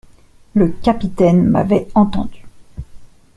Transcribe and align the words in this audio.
Le 0.55 0.69
capitaine 0.69 1.43
m’avait 1.47 1.87
entendu. 1.93 2.43